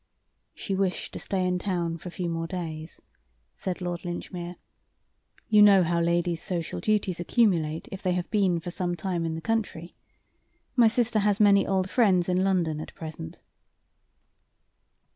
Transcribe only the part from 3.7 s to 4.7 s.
Lord Linchmere.